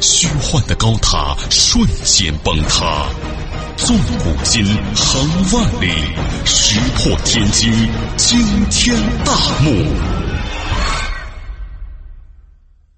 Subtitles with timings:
[0.00, 3.08] 虚幻的高塔瞬间崩塌，
[3.76, 4.64] 纵古今，
[4.94, 5.88] 横万里，
[6.44, 7.72] 石破天惊，
[8.16, 8.38] 惊
[8.70, 9.70] 天大幕。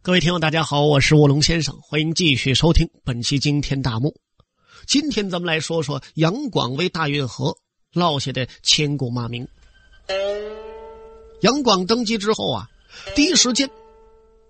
[0.02, 4.14] 各位听众，大家好，我是卧龙先生，欢迎继续收听本期惊天大幕。
[4.86, 7.54] 今天咱们来说说杨广为大运河
[7.92, 9.46] 落下的千古骂名。
[11.42, 12.66] 杨广登基之后啊，
[13.14, 13.68] 第一时间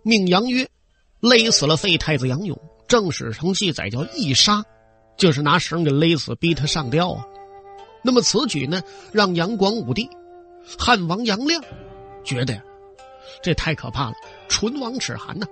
[0.02, 0.68] 命杨约。
[1.20, 4.64] 勒死了废太子杨勇，正史上记载叫一杀，
[5.16, 7.24] 就是拿绳给勒死，逼他上吊啊。
[8.04, 8.80] 那么此举呢，
[9.12, 10.08] 让杨广武帝
[10.78, 11.60] 汉王杨亮
[12.24, 12.62] 觉得呀，
[13.42, 14.14] 这太可怕了，
[14.48, 15.46] 唇亡齿寒呐。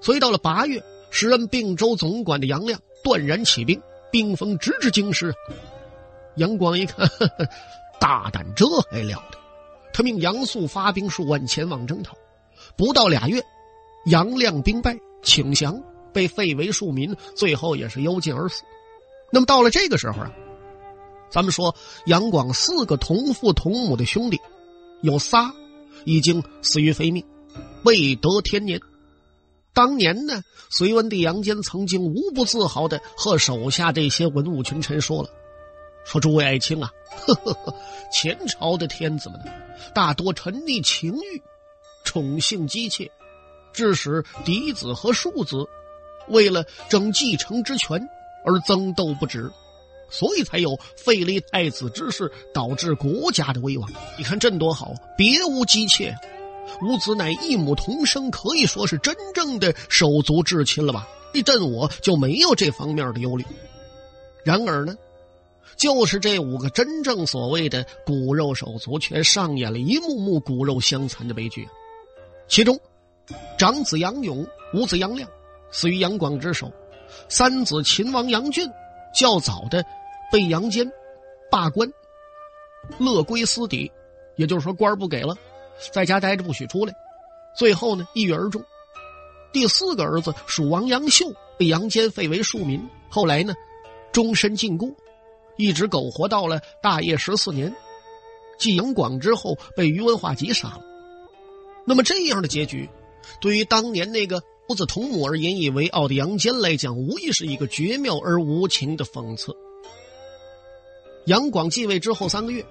[0.00, 5.34] 所以到了八月，时任并州总管的杨亮断然起兵，兵锋直指京师。
[6.36, 7.46] 杨广一看，呵呵
[7.98, 9.38] 大胆，这还了得！
[9.92, 12.16] 他命杨素发兵数万前往征讨，
[12.76, 13.42] 不到俩月。
[14.06, 18.62] 杨亮兵败，请降，被废为庶民，最后也是幽禁而死。
[19.32, 20.32] 那么到了这个时候啊，
[21.28, 21.74] 咱们说
[22.06, 24.40] 杨广四个同父同母的兄弟，
[25.02, 25.52] 有仨
[26.04, 27.24] 已经死于非命，
[27.84, 28.80] 未得天年。
[29.74, 35.28] 当年呢，隋文帝杨坚曾经无不自豪的和手下这些文武群臣说了
[36.06, 36.90] ：“说诸位爱卿啊，
[37.26, 37.74] 呵呵呵，
[38.12, 39.38] 前朝的天子们
[39.92, 41.42] 大多沉溺情欲，
[42.04, 43.10] 宠幸姬妾。”
[43.76, 45.58] 致使嫡子和庶子
[46.28, 48.00] 为了争继承之权
[48.42, 49.52] 而争斗不止，
[50.08, 53.88] 所以才有废立太子之事，导致国家的危亡。
[54.16, 56.16] 你看朕多好，别无姬妾，
[56.80, 61.06] 吾子乃一母同生，可以说是真正的手足至亲了吧？
[61.34, 63.44] 这朕我就没有这方面的忧虑。
[64.42, 64.96] 然而呢，
[65.76, 71.68] 就是这五个真正所谓的骨肉手足，却上演了一幕幕骨肉相残的悲剧，
[72.48, 72.80] 其中。
[73.58, 75.28] 长子杨勇、五子杨亮
[75.70, 76.70] 死于杨广之手，
[77.28, 78.68] 三子秦王杨俊
[79.14, 79.84] 较早的
[80.30, 80.86] 被杨坚
[81.50, 81.90] 罢官，
[82.98, 83.90] 乐归私邸，
[84.36, 85.34] 也就是说官不给了，
[85.90, 86.94] 在家待着不许出来。
[87.56, 88.62] 最后呢，一跃而终。
[89.52, 93.54] 第四个儿子蜀王杨秀被杨坚废为庶民，后来呢，
[94.12, 94.94] 终身禁锢，
[95.56, 97.74] 一直苟活到了大业十四年，
[98.58, 100.80] 继杨广之后被于文化及杀了。
[101.86, 102.86] 那么这样的结局。
[103.40, 109.54] 对于当年那个父子同母而引以为傲的杨坚来讲，无疑是一个绝妙而无情的讽刺。
[111.26, 112.64] 杨广继位之后三个月，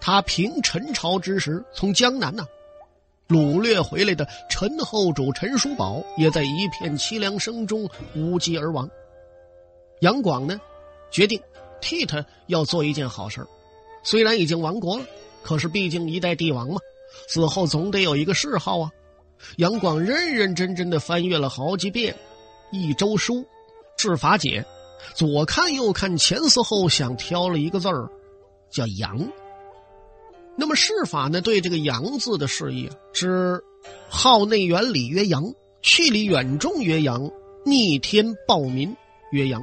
[0.00, 2.46] 他平陈朝之时，从江南呐
[3.28, 8.88] 掳掠回来的陈后主陈叔宝，也在一片凄凉声中无疾而亡。
[10.00, 10.60] 杨广呢，
[11.10, 11.40] 决定
[11.80, 13.46] 替他要做一件好事
[14.02, 15.04] 虽然已经亡国了，
[15.42, 16.80] 可是毕竟一代帝王嘛，
[17.28, 18.90] 死后总得有一个谥号啊。
[19.56, 22.14] 杨广认认真真的翻阅了好几遍
[22.76, 23.34] 《一周书》，
[23.96, 24.64] 治法解，
[25.14, 28.08] 左看右看，前思后想，挑了一个字儿，
[28.70, 29.18] 叫“杨”。
[30.56, 31.40] 那么释法呢？
[31.40, 33.62] 对这个“杨”字的释义啊，是
[34.08, 35.42] 号内远里曰杨，
[35.80, 37.30] 去里远中曰杨，
[37.64, 38.94] 逆天暴民
[39.32, 39.62] 曰杨。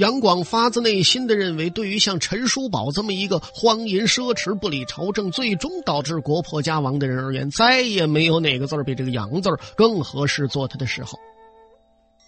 [0.00, 11.18] 杨广发自内心的认为，对于像陈叔宝这么一个荒淫奢侈、不理朝政、最终导致国破家亡的人而言，再也没有哪个字比这个“杨”字更合适做他的谥号。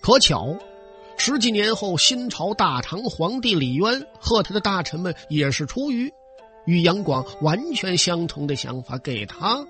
[0.03, 0.55] 可巧，
[1.17, 6.13] 十几年后，新朝大唐皇帝李渊和他的大臣们也是出于
[6.67, 9.67] 与杨广完全相同的想法，给他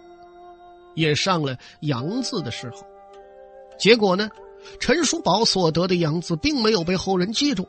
[0.96, 2.78] 也上了“杨”字的谥号。
[3.78, 4.28] 结果呢，
[4.80, 7.68] 陈叔宝所得的“杨”字并没有被后人记住。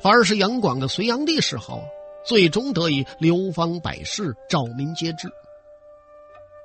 [0.00, 1.82] 反而是杨广的隋炀帝谥号，
[2.24, 5.28] 最终得以流芳百世，兆民皆知。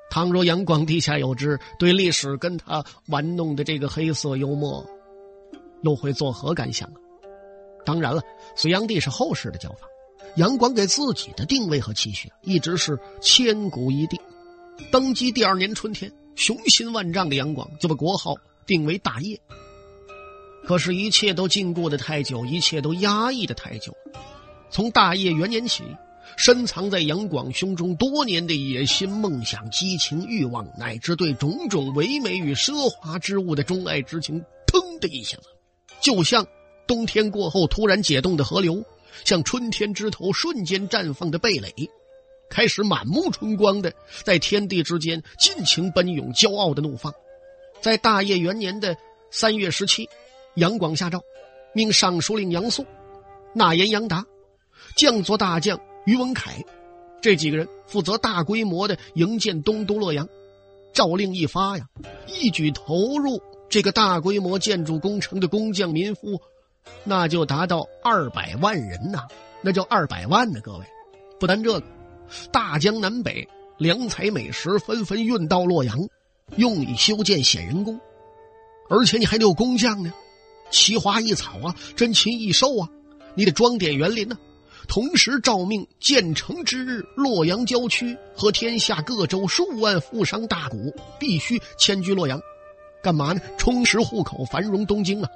[0.09, 4.85] 倘若杨广地下有知，对历史跟他玩弄的这个黑色幽默，
[5.83, 6.95] 又会作何感想啊
[7.85, 8.21] 当然了，
[8.56, 9.88] 隋炀帝是后世的叫法，
[10.35, 14.19] 杨广给自己的定位和期许一直是千古一帝。
[14.91, 18.35] 登基第二年春天，雄心万丈的杨广就把国号
[18.65, 19.39] 定为大业。
[20.63, 23.93] 可是，一切都禁锢的太久，一切都压抑的太久。
[24.69, 25.83] 从大业元年起，
[26.37, 35.43] 深藏在杨广胸中多年的野心、梦想、激情、欲望，乃至对种种唯美与奢华之物的钟爱之情，腾的一下子，
[35.99, 36.45] 就像
[36.87, 38.81] 冬天过后突然解冻的河流，
[39.25, 41.73] 像春天枝头瞬间绽放的蓓蕾，
[42.49, 43.91] 开始满目春光的
[44.23, 47.11] 在天地之间尽情奔涌，骄傲的怒放。
[47.81, 48.95] 在大业元年的
[49.31, 50.07] 三月十七，
[50.56, 51.21] 杨广下诏，
[51.74, 52.86] 命尚书令杨素、
[53.53, 54.25] 纳言杨达、
[54.98, 56.63] 将作大将于文凯
[57.21, 60.27] 这几个人负责大规模的营建东都洛阳。
[60.94, 61.86] 诏令一发呀，
[62.27, 66.42] 一举投入这个大规模建筑工程的工匠民夫，
[67.06, 69.25] 那就达到二百万人呐，
[69.62, 70.59] 那叫二百万呢！
[70.62, 70.86] 各位，
[71.39, 71.86] 不单这个，
[72.51, 73.47] 大江南北
[73.77, 75.97] 良材美食纷纷运到洛阳，
[76.57, 77.97] 用以修建显仁宫，
[78.89, 80.12] 而且你还得有工匠呢，
[80.71, 82.89] 奇花异草啊，珍禽异兽啊，
[83.35, 84.38] 你得装点园林呢。
[84.88, 90.75] 同时诏命建成之日，洛阳郊区和天下各州数万富商大贾
[91.19, 92.41] 必须迁居洛阳，
[93.01, 93.39] 干嘛呢？
[93.57, 95.29] 充实户口，繁荣东京啊！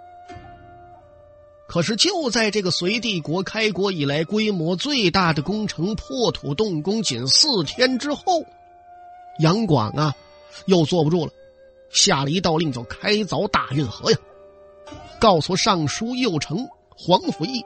[1.67, 8.23] 可是就在这个隋帝国开国以来规模最大的工程破土动工仅四天之后，
[9.39, 10.13] 杨广啊，
[10.65, 11.31] 又坐不住了，
[11.89, 14.17] 下了一道令，叫开凿大运河呀，
[15.19, 17.63] 告诉尚书右丞黄甫义。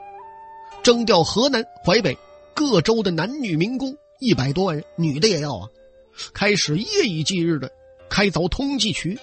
[0.81, 2.17] 征调河南、淮北
[2.53, 5.67] 各州的男女民工一百多万人，女的也要啊！
[6.33, 7.69] 开始夜以继日的
[8.09, 9.17] 开凿通济渠。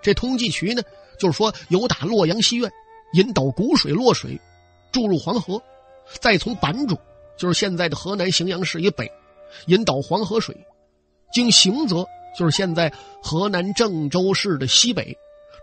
[0.00, 0.82] 这通济渠呢，
[1.18, 2.70] 就是说由打洛阳西苑
[3.14, 4.40] 引导谷水洛水
[4.92, 5.60] 注入黄河，
[6.20, 6.96] 再从坂主，
[7.36, 9.10] 就是现在的河南荥阳市以北，
[9.66, 10.56] 引导黄河水
[11.32, 12.06] 经行泽，
[12.38, 15.16] 就是现在河南郑州市的西北，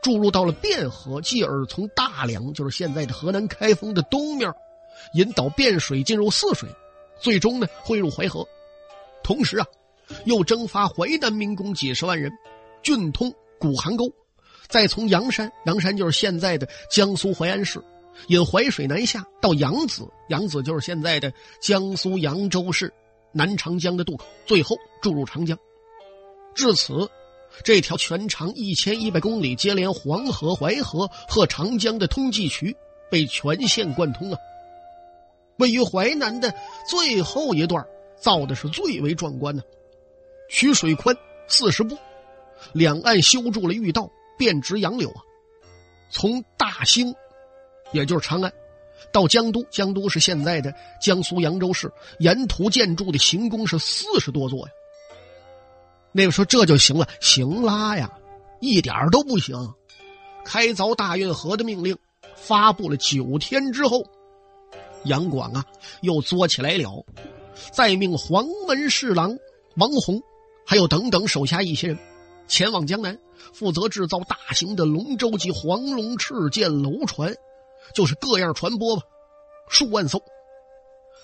[0.05, 4.53] 注入到了汴河，继而从大梁，就是现在的河南开封的东面。
[5.15, 6.69] 引导汴水进入泗水，
[7.19, 8.47] 最终呢汇入淮河。
[9.23, 9.65] 同时啊，
[10.25, 12.31] 又征发淮南民工几十万人，
[12.83, 14.05] 郡通古韩沟，
[14.67, 17.83] 再从阳山，阳山就是现在的江苏淮安市，
[18.27, 22.93] 引淮水南下到扬子，扬子就是现在的江苏扬州市
[23.31, 25.57] 南长江的渡口，最后注入长江。
[26.53, 26.93] 至此，
[27.63, 32.75] 这条全长一千一百公里、接连黄河、淮河和长江的通济渠
[33.09, 34.37] 被全线贯通啊。
[35.57, 36.53] 位于淮南的
[36.87, 37.85] 最后一段
[38.17, 39.63] 造的是最为壮观的，
[40.49, 41.15] 渠水宽
[41.47, 41.97] 四十步，
[42.73, 45.21] 两岸修筑了御道，遍植杨柳啊。
[46.09, 47.15] 从大兴，
[47.93, 48.51] 也就是长安，
[49.11, 54.73] 到江都，江都是现在的江苏扬州市，沿途建筑的行宫是四十多座呀。
[56.17, 58.09] 那个说这就行了，行啦呀，
[58.61, 59.53] 一点都不行。
[60.45, 61.97] 开凿大运河的命令
[62.37, 64.01] 发布了九天之后。
[65.03, 65.65] 杨广啊，
[65.99, 67.05] 又作起来了，
[67.73, 69.37] 再命黄门侍郎
[69.75, 70.21] 王弘，
[70.65, 71.99] 还有等等手下一些人，
[72.47, 73.19] 前往江南，
[73.53, 77.35] 负责制造大型的龙舟及黄龙赤剑楼船，
[77.93, 79.03] 就是各样船舶吧，
[79.67, 80.23] 数万艘。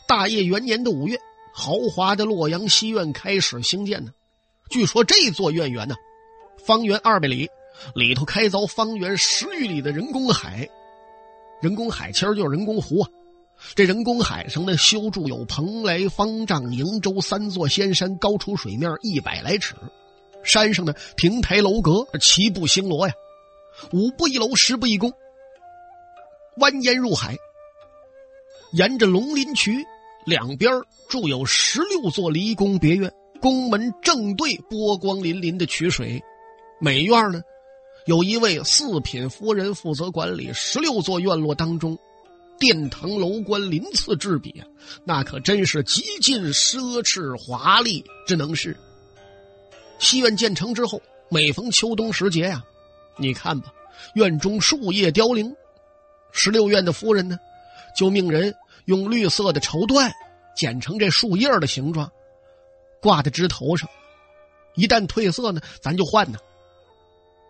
[0.05, 1.17] 大业元年的五月，
[1.53, 4.11] 豪华的洛阳西苑开始兴建呢。
[4.71, 5.95] 据说这座苑园呢，
[6.57, 7.49] 方圆二百里，
[7.93, 10.67] 里头开凿方圆十余里的人工海，
[11.61, 13.09] 人工海其实就是人工湖啊。
[13.75, 19.75] 这人工海上呢，修筑有蓬莱、方丈、瀛洲三座仙山，高出水面一百来尺。
[20.41, 23.13] 山上的亭台楼阁齐步星罗呀，
[23.91, 25.11] 五步一楼，十步一宫，
[26.57, 27.35] 蜿蜒入海。
[28.71, 29.85] 沿着龙鳞渠
[30.25, 30.71] 两边
[31.09, 36.21] 筑有十六座离宫别院，宫门正对波光粼粼的曲水。
[36.79, 37.41] 每院呢，
[38.05, 40.53] 有一位四品夫人负责管理。
[40.53, 41.97] 十六座院落当中。
[42.59, 44.67] 殿堂楼观鳞次栉比啊，
[45.03, 48.77] 那可真是极尽奢侈华丽之能事。
[49.97, 52.63] 西院建成之后，每逢秋冬时节呀，
[53.17, 53.73] 你看吧，
[54.13, 55.51] 院中树叶凋零，
[56.31, 57.39] 十六院的夫人呢，
[57.97, 58.53] 就命人
[58.85, 60.11] 用绿色的绸缎
[60.55, 62.11] 剪成这树叶的形状，
[63.01, 63.89] 挂在枝头上。
[64.75, 66.39] 一旦褪色呢，咱就换呢。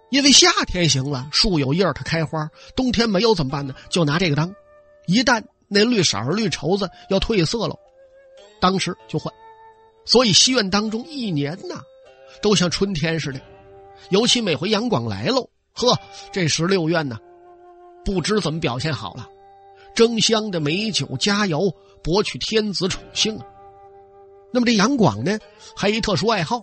[0.09, 3.75] 因为夏天行了，树有叶它开花；冬天没有怎么办呢？
[3.89, 4.53] 就拿这个当。
[5.05, 7.75] 一旦那绿色绿绸子要褪色了，
[8.59, 9.33] 当时就换。
[10.03, 11.81] 所以西院当中一年呐，
[12.41, 13.39] 都像春天似的。
[14.09, 15.97] 尤其每回杨广来喽，呵，
[16.31, 17.17] 这十六院呢，
[18.03, 19.29] 不知怎么表现好了，
[19.93, 23.45] 争相的美酒佳肴，博取天子宠幸啊。
[24.51, 25.39] 那么这杨广呢，
[25.75, 26.61] 还一特殊爱好，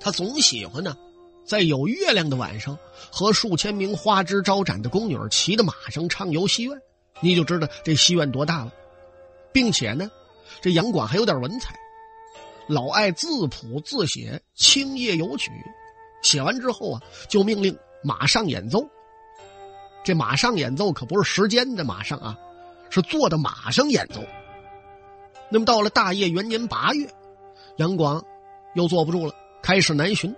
[0.00, 0.96] 他总喜欢呢，
[1.44, 2.76] 在有月亮的晚上，
[3.12, 6.76] 和数千名花枝招展的宫女骑着马上畅游西院。
[7.20, 8.72] 你就知道这西院多大了，
[9.52, 10.10] 并且呢，
[10.60, 11.74] 这杨广还有点文采，
[12.66, 15.52] 老爱自谱自写青叶游曲，
[16.22, 18.84] 写完之后啊，就命令马上演奏。
[20.02, 22.36] 这马上演奏可不是时间的马上啊，
[22.90, 24.20] 是坐的马上演奏。
[25.54, 27.08] 那么到了大业元年八月，
[27.76, 28.20] 杨广
[28.74, 29.32] 又坐不住了，
[29.62, 30.34] 开始南巡，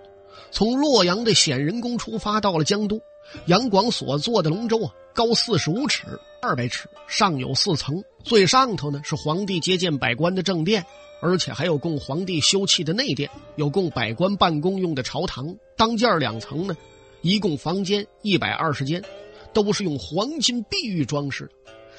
[0.51, 3.01] 从洛阳的显仁宫出发，到了江都。
[3.47, 6.03] 杨广所坐的龙舟啊，高四十五尺，
[6.39, 10.85] 二百尺，上有四层，最上头呢是皇帝接见百官的正殿，
[11.19, 15.51] 而且还有供皇帝休憩的内殿，有供百官办公用的朝堂。
[15.75, 16.77] 当间两层呢，
[17.23, 19.03] 一共房间一百二十间，
[19.51, 21.49] 都是用黄金碧玉装饰。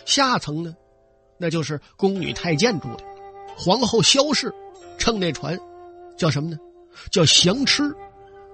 [0.04, 0.76] 下层呢，
[1.38, 3.04] 那就是宫女太监住的。
[3.56, 4.52] 皇后萧氏
[4.98, 5.58] 乘那船，
[6.16, 6.58] 叫什么呢？
[7.10, 7.94] 叫祥痴，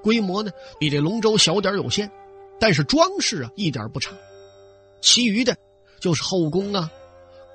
[0.02, 2.10] 规模呢比这龙舟小点有限。
[2.60, 4.12] 但是装饰啊一点不差，
[5.00, 5.56] 其余的，
[5.98, 6.88] 就是后宫啊、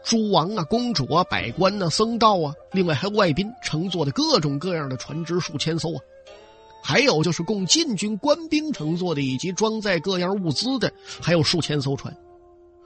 [0.03, 6.01] 诸王啊、公主啊、百官呐、僧道啊，另外还有外宾乘坐的各种各样的船只数千艘啊，
[6.83, 12.15] 还有就是供禁军官兵乘坐的，以及装载各样物资的，还有数千艘船。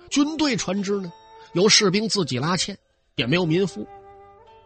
[0.10, 1.12] 军队船只呢，
[1.54, 2.78] 由士兵自己拉纤，
[3.16, 3.88] 也没有民夫。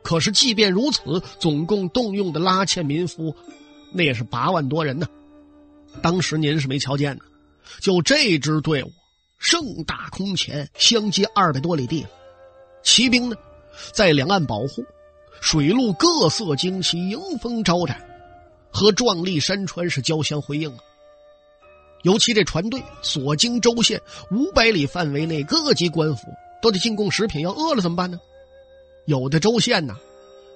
[0.04, 3.36] 可是即便如此，总共动用的拉纤民夫，
[3.94, 5.08] 那也是八万多人呢。
[6.02, 7.26] 当时您是没瞧见的。
[7.82, 8.92] 就这支队伍，
[9.38, 12.06] 盛大空前，相接二百多里地，
[12.84, 13.36] 骑兵呢，
[13.92, 14.86] 在两岸保护，
[15.42, 18.02] 水陆各色旌旗迎风招展，
[18.72, 20.80] 和壮丽山川是交相辉映啊。
[22.04, 24.02] 尤其这船队所经州县
[24.32, 26.28] 五百里范围内，各级官府
[26.62, 28.20] 都得进贡食品，要饿了怎么办呢？
[29.06, 29.96] 有的州县呢，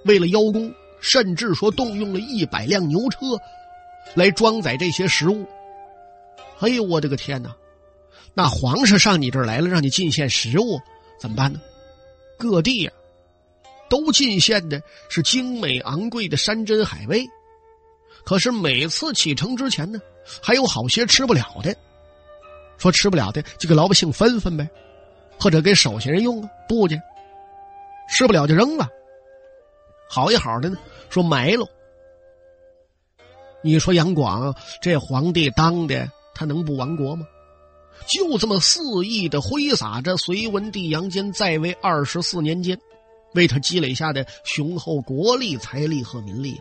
[0.06, 3.18] 为了邀功，甚至说动用了一百辆牛车，
[4.14, 5.46] 来装载这些食物。
[6.60, 7.56] 哎呦，我的个天哪！
[8.34, 10.80] 那皇上上你这儿来了，让你进献食物，
[11.20, 11.60] 怎么办呢？
[12.38, 12.92] 各地呀，
[13.90, 17.26] 都进献的是精美昂贵的山珍海味。
[18.24, 20.00] 可是每次启程之前呢，
[20.42, 21.76] 还有好些吃不了的。
[22.78, 24.68] 说吃不了的，就给老百姓分分呗，
[25.42, 27.02] 或者给手下人用啊，不去。
[28.08, 28.88] 吃不了就扔了。
[30.08, 30.78] 好一好的呢，
[31.10, 31.66] 说埋了。
[33.64, 36.12] 你说杨广这皇帝当的？
[36.36, 37.26] 他能不亡国吗？
[38.08, 42.80] 就这么肆意的挥洒着隋文帝杨坚在位二十四年间，
[43.34, 46.60] 为他积累下的雄厚国力、财力和民力。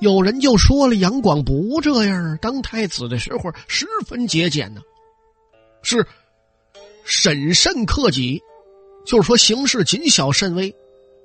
[0.00, 4.80] 有人就说了：杨广不这样，当太子的时候十分节俭呢，
[5.82, 6.06] 是
[7.04, 8.42] 审慎克己，
[9.04, 10.74] 就是说行事谨小慎微，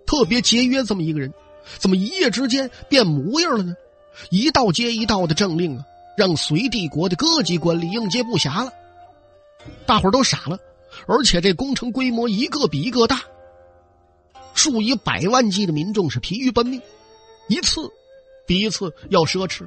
[0.05, 1.33] 特别节约这么一个人，
[1.77, 3.73] 怎么一夜之间变模样了呢？
[4.29, 5.85] 一道接一道的政令啊！
[6.17, 8.73] 让隋帝国的各级官吏应接不暇了，
[9.85, 10.59] 大伙儿都傻了，
[11.07, 13.21] 而且这工程规模一个比一个大，
[14.53, 16.81] 数以百万计的民众是疲于奔命，
[17.47, 17.89] 一次
[18.45, 19.65] 比一次要奢侈，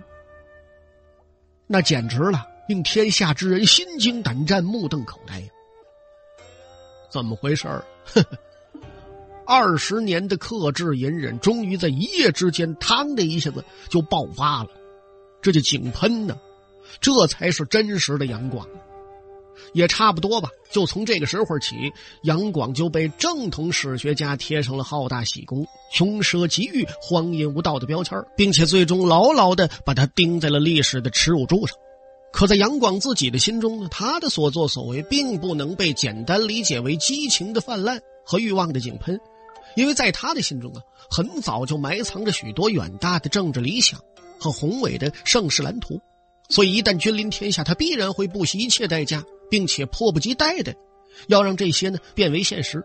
[1.66, 5.46] 那简直了，令天下之人心惊胆战、目瞪口呆呀！
[7.12, 7.84] 怎么回事儿？
[9.44, 14.70] 二十年的克制隐忍，终于在一夜之间，嘡的一下子就爆发了。
[15.42, 16.38] 这就井喷呢，
[17.00, 18.66] 这才是真实的杨广，
[19.74, 20.48] 也差不多吧。
[20.70, 21.92] 就从这个时候起，
[22.22, 31.76] 杨广就被正统史学家贴上了好大喜功、穷奢极欲、荒淫无道的标签并且最终牢牢的把他钉在了历史的耻辱柱上。
[32.32, 39.20] 可在杨广自己的心中呢，他的所作所为并不能被简单理解为激情的泛滥和欲望的井喷，
[39.76, 44.00] 因为在他的心中啊，很早就埋藏着许多远大的政治理想。
[44.40, 46.00] 和宏伟的盛世蓝图，
[46.48, 50.74] 所以一旦君临天下，他必然会不惜一切代价，并且迫不及待的
[51.28, 52.82] 要让这些呢变为现实。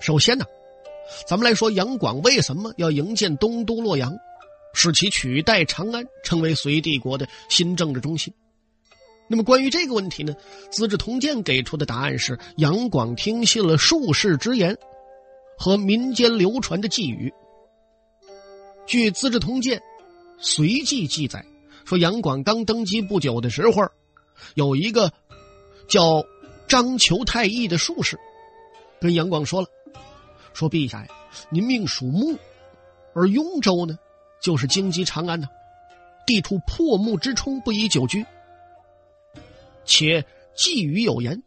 [0.00, 0.44] 首先呢，
[1.28, 4.12] 咱们来说杨广为什么要营建东都洛阳，
[4.74, 8.32] 使其取代长安，成为隋帝国的新政治中心。
[9.28, 10.34] 那么关于这个问题呢，
[10.70, 14.76] 《资治通鉴》给出的答案是：杨广听信了术士之言
[15.56, 17.32] 和民间流传的寄语。
[18.86, 19.78] 据《资治通鉴》。
[20.44, 21.46] 随记记载
[21.84, 23.88] 说，杨广刚登基不久的时候，
[24.56, 25.12] 有一个
[25.86, 26.24] 叫
[26.66, 28.18] 张求太义的术士，
[29.00, 29.68] 跟杨广说了
[30.52, 31.08] ：“说陛下呀，
[31.48, 32.36] 您命属木，
[33.14, 33.96] 而雍州呢，
[34.42, 35.48] 就是京畿长安呢，
[36.26, 38.26] 地处破木之冲，不宜久居。
[39.84, 41.42] 且寄语有言，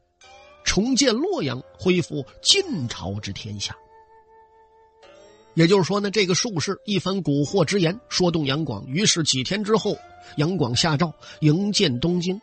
[0.64, 3.76] 重建洛阳，恢复晋朝之天下。”
[5.56, 9.98] 也就是说呢，这个术士一番蛊惑之言说动杨广，于是几天之后，
[10.36, 12.42] 杨广下诏营建东京。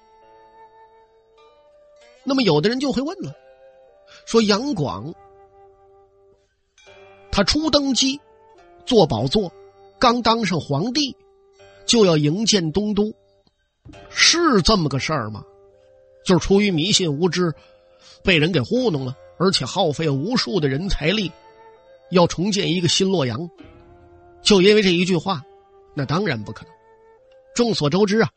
[2.25, 3.35] 那么有的人就会问了，
[4.25, 5.15] 说杨广
[7.31, 8.19] 他初登基，
[8.87, 9.53] 坐宝座，
[10.03, 11.17] 刚当上皇帝，
[11.87, 13.15] 就要营建东都，
[14.11, 15.45] 是这么个事儿吗？
[16.27, 17.55] 就是出于迷信无知，
[18.25, 21.31] 被人给糊弄了，而且耗费无数的人财力，
[22.11, 23.49] 要重建一个新洛阳，
[24.43, 25.41] 就因为这一句话，
[25.95, 26.75] 那当然不可能。
[27.55, 28.29] 众所周知啊，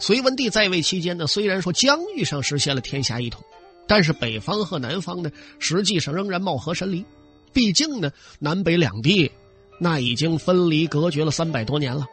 [0.00, 3.40] 隋文帝在位期间呢，虽然说疆域上实现了天下一统，
[3.86, 7.04] 但是北方和南方呢，实际上仍然貌合神离。
[7.52, 9.30] 毕竟呢，南北两地
[9.78, 12.06] 那已经分离隔绝了三百多年了。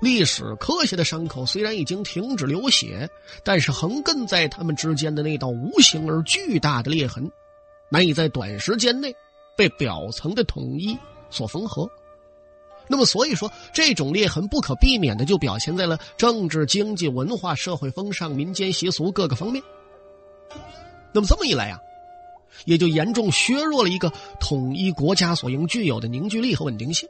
[0.00, 3.08] 历史刻下的伤口虽然已经停止流血，
[3.42, 7.30] 但是横亘在他们之间的那道无形而巨大的裂痕，
[7.88, 9.14] 难以在短时间内
[9.56, 10.96] 被表层的统一
[11.30, 11.90] 所缝合。
[12.86, 19.62] 那么，所以说这种裂痕不可避免的就表现在了政治、经济、文化、社会风尚、民间习俗各个方面。
[21.12, 21.78] 那么这么一来啊，
[22.64, 27.08] 也就严重削弱了一个统一国家所应具有的凝聚力和稳定性。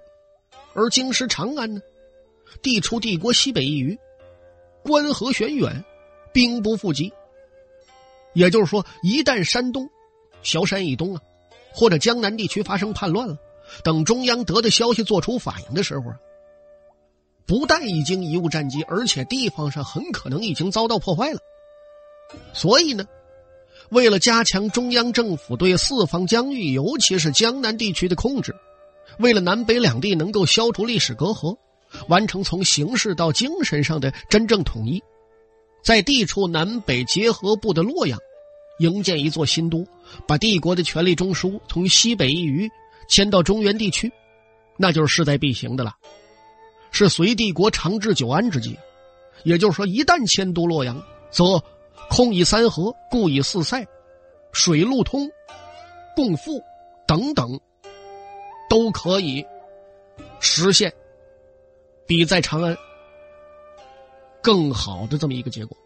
[0.75, 1.81] 而京师长安呢？
[2.63, 3.99] 地处帝国西北一隅，
[4.83, 5.85] 关河悬远，
[6.33, 7.13] 兵不复及。
[8.33, 9.89] 也就是说，一旦山东、
[10.43, 11.23] 萧山以东啊，
[11.73, 13.37] 或者江南地区发生叛乱了，
[13.83, 16.19] 等中央得的消息做出反应的时候啊，
[17.47, 21.41] 不但已经贻误战机，而且地方上很可能已经遭到破坏了。
[22.53, 23.05] 所以呢，
[23.91, 28.55] 为了加强中央政府对四方疆域，尤其是江南地区的控制，
[29.19, 31.57] 为了南北两地能够消除历史隔阂。
[32.07, 35.03] 完成从形式到精神上的真正统一，
[35.83, 38.17] 在地处南北结合部的洛阳，
[38.79, 39.85] 营建一座新都，
[40.25, 42.71] 把帝国的权力中枢从西北一隅
[43.09, 44.09] 迁到中原地区，
[44.77, 45.93] 那就是势在必行的了，
[46.93, 48.79] 是隋帝国长治久安之计。
[49.43, 51.61] 也就是说，一旦迁都洛阳，则
[52.09, 53.87] 空以三河，固以四塞，
[54.53, 55.29] 水陆通，
[56.17, 56.63] 共富
[57.07, 57.61] 等等，
[58.69, 59.45] 都可以
[60.41, 60.93] 实现。
[62.07, 62.77] 比在长安
[64.43, 65.77] 更好的这么一个结果，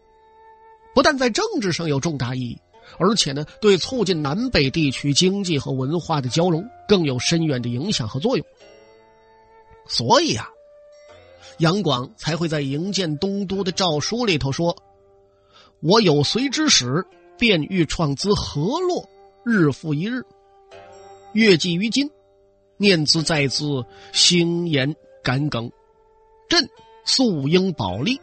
[0.95, 2.59] 不但在政治上有重大意义，
[2.97, 8.45] 而且呢，对促进南北地区经济和文化的交融更有深远的影响和作用。
[9.87, 10.49] 所以啊，
[11.59, 14.75] 杨广才会在营建东都的诏书里头说
[15.87, 17.05] ：“我有随之使，
[17.37, 19.07] 便欲创资河洛，
[19.45, 20.23] 日复一日，
[21.33, 22.09] 月计于今，
[22.77, 25.71] 念兹在兹，兴言敢耿。”
[26.49, 26.67] 朕
[27.05, 28.19] 素应保利，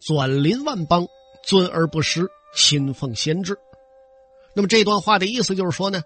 [0.00, 1.06] 转临万邦，
[1.44, 3.58] 尊而不失，心奉先制。
[4.54, 6.00] 那么这段话的意思就是说呢，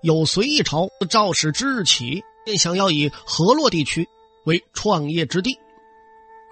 [0.00, 4.08] 有隋一朝赵始之日起，便想要以河洛地区
[4.46, 5.58] 为创业之地，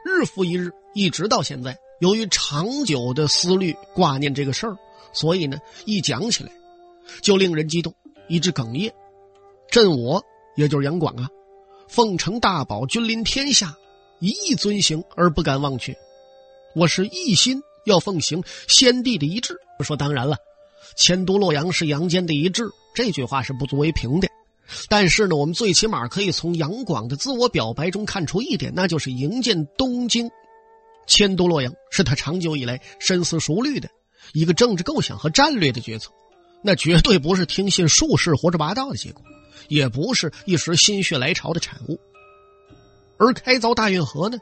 [0.05, 1.79] 日复一日，一直到现在。
[2.01, 4.77] 由于长久的思虑挂念这个事儿，
[5.13, 6.53] 所以呢，一讲起来
[7.23, 7.95] 就令人激动，
[8.29, 8.93] 以致哽咽。
[9.71, 10.25] 朕我
[10.57, 11.29] 也就是杨广啊。
[11.89, 13.75] 奉承大宝，君临天下，
[14.21, 15.97] 一意遵行而不敢忘却。
[16.75, 19.57] 我是一心要奉行先帝的遗志。
[19.81, 20.37] 说当然了，
[20.97, 24.29] 迁都洛阳是杨坚的遗志，这句话是不足为凭的。
[24.89, 30.31] 但是呢，我们最起码可以从杨广的自我表白中看出一点，那就是营建东京、
[31.09, 33.89] 迁都洛阳是他长久以来深思熟虑的
[34.33, 36.13] 一个政治构想和战略的决策，
[36.63, 39.25] 那绝对不是听信术士胡说八道的结果。
[39.67, 41.99] 也不是一时心血来潮的产物，
[43.19, 44.39] 而开凿大运河呢，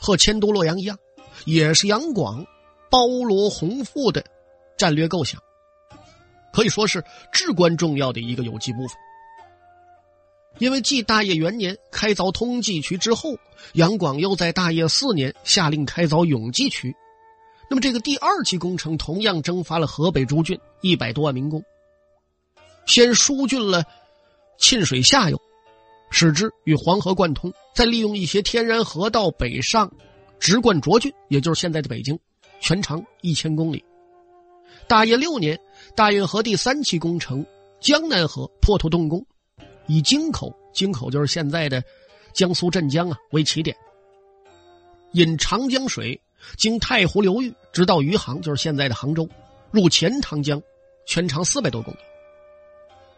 [0.00, 0.96] 和迁都洛阳一样，
[1.44, 2.46] 也是杨广
[2.90, 4.24] 包罗宏富的
[4.78, 5.40] 战略构想，
[6.52, 8.96] 可以说是至关重要的一个有机部分。
[10.60, 13.36] 因为继大业元年开凿通济渠之后，
[13.72, 16.94] 杨广又在大业四年下令开凿永济渠，
[17.68, 21.64] 那么这个第二期工程同样征发了河北诸郡一百多万民工，
[22.86, 23.82] 先疏浚了。
[24.58, 25.40] 沁水下游，
[26.10, 29.90] 使之与黄河贯通，再利用一些天然河道北上，
[30.38, 32.18] 直贯涿郡，也就是现在的北京，
[32.60, 33.82] 全长一千公里。
[34.86, 35.58] 大业六年，
[35.96, 37.46] 大运河第三期工程
[37.80, 39.24] 江南河破土动工，
[39.86, 41.82] 以京口（京口就是现在的
[42.32, 43.76] 江苏镇江啊）为起点，
[45.12, 46.20] 引长江水
[46.56, 49.28] 经太湖流域，直到余杭（就是现在的杭州），
[49.70, 50.62] 入钱塘江，
[51.06, 51.98] 全长四百多公里。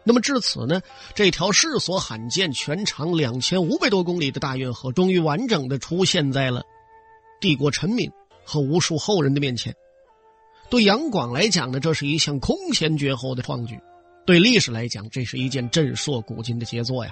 [0.03, 0.81] 那么至此呢，
[1.15, 6.63] 这条世所罕见、全长两千五百多公里的大运河，终于完整的出现在了
[7.39, 8.11] 帝国臣民
[8.43, 9.73] 和无数后人的面前。
[10.69, 13.77] 对杨广来讲呢，这是一项空前绝后的创举；
[14.25, 17.11] 对历史来讲，这是一件震烁古今的杰作呀。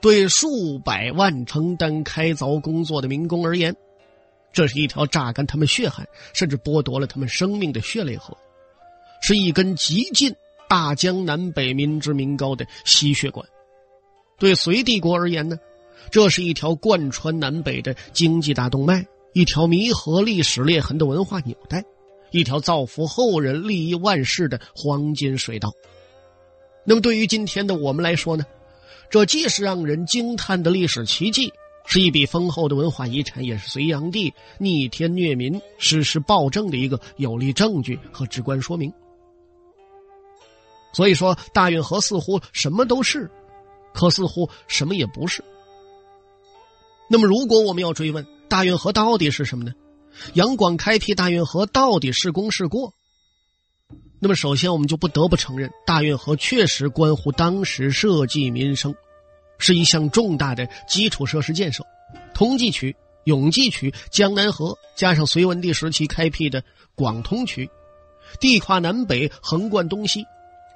[0.00, 3.74] 对数百万承担开凿工作的民工而言，
[4.52, 8.36] 这是一条榨干他们血汗，甚至剥夺了他们生命的血泪河，
[9.22, 10.34] 是一根极尽。
[10.68, 13.44] 大江南北民脂民膏的吸血管，
[14.38, 15.58] 对隋帝国而言呢，
[16.12, 21.84] 这是一条贯穿南北的经济大动脉，一条弥合历史裂痕的文化纽带，
[22.30, 25.72] 一条造福后人、利益万世的黄金水道。
[26.90, 28.44] 那么，对于今天的我们来说呢？
[29.10, 31.52] 这既是让人惊叹的历史奇迹，
[31.86, 38.92] 是一笔丰厚的文化遗产，也是隋炀帝逆天虐民、实施暴政的一个有力证据和直观说明。
[40.92, 43.30] 所以说，大运河似乎什么都是，
[43.94, 45.44] 可似乎什么也不是。
[47.08, 49.72] 那么，如果我们要追问大运河到底是什么呢？
[50.34, 52.94] 杨广开辟大运河到底是功是过？
[54.22, 58.94] 那么，首先我们就不得不承认，大运河确实关乎当时社稷民生，
[59.56, 61.82] 是一项重大的基础设施建设。
[62.34, 66.62] 通济渠、永济渠、江南河，加上隋文帝时期开辟的
[66.94, 67.68] 广通渠，
[68.38, 70.22] 地跨南北，横贯东西，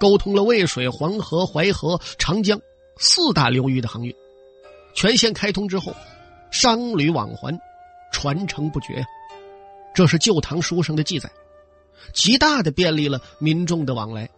[0.00, 2.58] 沟通了渭水、黄河、淮河、长江
[2.96, 4.14] 四大流域的航运。
[4.94, 5.94] 全线开通之后，
[6.50, 7.54] 商旅往还，
[8.10, 9.04] 传承不绝。
[9.94, 11.30] 这是《旧唐书》上的记载。
[12.12, 14.28] 极大的便利了民众的往来、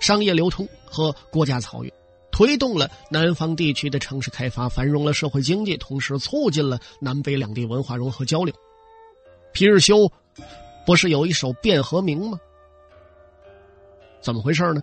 [0.00, 1.92] 商业流通和国家漕运，
[2.32, 8.54] 推动了南方地区的城市开发，繁荣了社会经济，同时促进了南北两地文化融合交流。
[9.52, 10.10] 皮日休
[10.86, 12.38] 不是有一首《汴河铭》吗？
[14.20, 14.80] 怎么回事呢？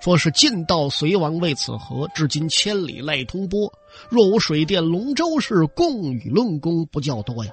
[0.00, 3.72] 说是晋道隋王为此河，至今千里赖通波。
[4.08, 7.52] 若无水电龙舟事，共与论功不较多呀。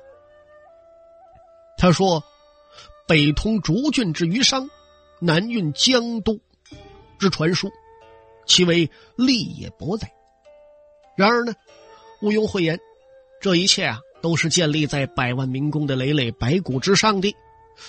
[1.78, 2.24] 他说。
[3.08, 4.70] 北通竹郡之余商，
[5.22, 6.38] 南运江都
[7.18, 7.72] 之传书，
[8.46, 10.12] 其为利也博哉。
[11.16, 11.54] 然而呢，
[12.22, 12.78] 毋庸讳言，
[13.40, 17.34] 这一切啊，都是建立在百万民工的累累白骨之上的。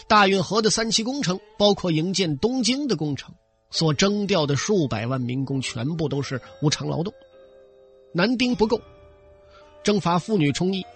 [0.07, 3.35] 大运河的三期工程，包括营建东京的工程，
[3.73, 7.13] 所征调的数百万民工，全部都是无偿劳动，
[8.13, 8.81] 男丁不够，
[9.83, 10.87] 征伐妇女充役。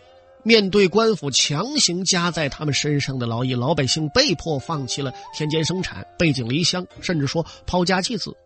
[0.45, 8.37] 面对官府强行加在他们身上的劳役，老百姓被迫放弃了田间生产，背井离乡，甚至说抛家弃子，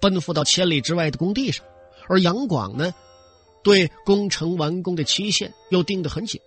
[0.00, 1.64] 奔赴到千里之外的工地上。
[2.08, 2.94] 而杨广呢，
[3.64, 6.40] 对工程完工的期限又定得很紧，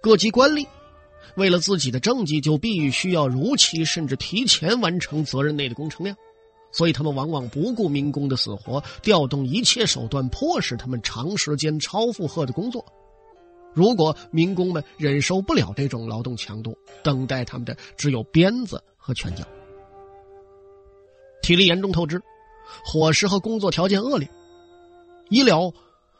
[0.00, 0.66] 各级官吏
[1.34, 6.16] 为了自己的政绩，就必须要如期甚至提前完成责任内的工程量，
[6.72, 12.82] 所以他们往往不顾民工的死活，调动一切手段，迫使他们长时间超负荷的工作。
[13.74, 19.44] 如果民工们忍受不了这种劳动强度，等待他们的只有鞭子和拳脚。
[21.42, 22.20] 体力严重透支，
[22.84, 24.28] 伙食和工作条件恶劣，
[25.30, 25.72] 医疗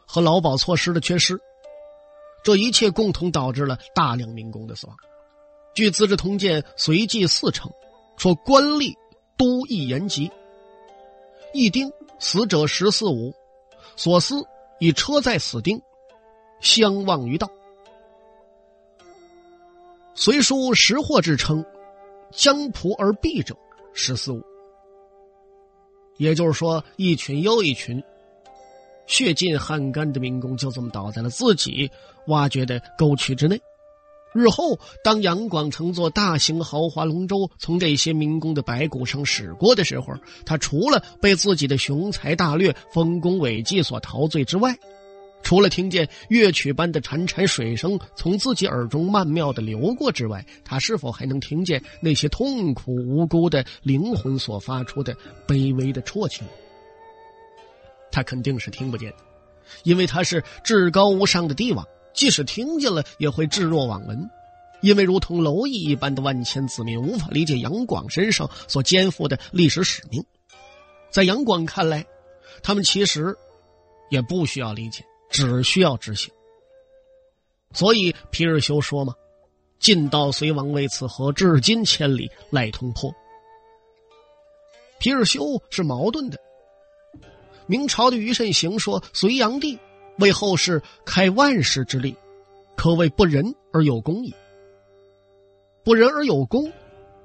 [0.07, 1.39] 和劳保措施的缺失，
[2.45, 4.97] 这一切共同导致了大量民工的死亡。
[5.75, 7.71] 据《资治通鉴·随记四称，
[8.17, 8.95] 说官吏
[9.37, 10.31] 都邑延吉，
[11.53, 13.35] 一丁死者十四五，
[13.97, 14.47] 所思
[14.79, 15.81] 以车载死丁。
[16.61, 17.51] 相忘于道。
[20.15, 21.65] 虽书识货之称，
[22.33, 23.57] 将仆而毙者
[23.93, 24.43] 十四五。
[26.17, 28.03] 也就是说，一群又一群
[29.07, 31.89] 血尽汗干的民工就这么倒在了自己
[32.27, 33.61] 挖掘的沟渠之内。
[34.35, 40.13] 日后，当杨广乘坐大型豪华龙舟从这些民工的白骨上驶过的时候，
[40.45, 44.77] 他除了被自己的雄才大略、丰功伟绩所陶醉之外，
[45.43, 56.43] 除了听见乐曲般的潺潺水声从自己耳中曼妙的流过之外，他是否还能听见那些痛苦无辜的灵魂所发出的卑微的啜泣？
[58.11, 59.17] 他肯定是听不见的，
[59.85, 64.29] 因为他是至高无上的帝王，即使听见了也会置若罔闻，
[64.83, 70.23] 因为如同蝼蚁一般的万千子民无法理解杨广身上所肩负的历史使命。
[71.11, 72.05] 在杨广看来，
[72.63, 73.35] 他们其实
[74.11, 75.05] 也不需要理解。
[75.29, 76.33] 只需要执行，
[77.73, 79.15] 所以皮日休说嘛
[79.79, 83.15] ：“晋道隋王为此河，至今千里赖通坡。”
[84.99, 86.39] 皮日休是矛盾的。
[87.67, 89.79] 明朝的虞慎行说：“隋炀帝
[90.19, 92.17] 为后世开万世之力，
[92.77, 94.35] 可谓不仁而有功矣。”
[95.85, 96.73] 不仁而有功，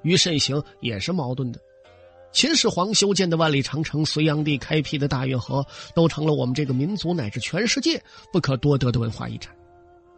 [0.04, 1.60] 虞慎行也是矛盾的。
[2.34, 9.56] 秦始皇修建的万里长城，隋炀帝开辟的大运河，都成了我们这个民族乃至全世界不可多得的文化遗产。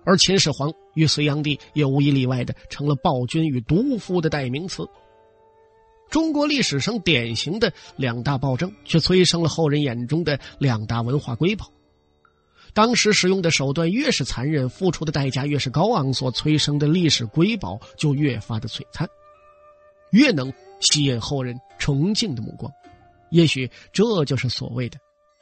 [0.05, 4.87] 而秦始皇与隋炀帝也无一例外的成了暴君与毒夫的代名词。
[6.09, 11.69] 中国历史上典型的两大暴政，却催生了后人眼中的两大文化瑰宝。
[12.73, 19.07] 当时使用的手段越是残忍，付出的代价越是高昂，所催生的历史瑰宝就越发的璀璨，
[20.11, 20.53] 越能。
[20.81, 22.71] 吸引后人崇敬的目光，
[23.31, 24.99] 也许这就是所谓的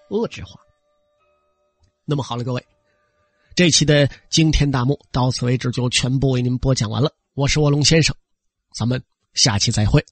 [0.09, 0.59] 恶之化。
[2.05, 2.65] 那么好了，各位，
[3.55, 7.11] 这期的惊天大幕到此为止就全部为您播讲完了。
[7.33, 8.15] 我是卧龙先生，
[8.77, 10.05] 咱们下期再会。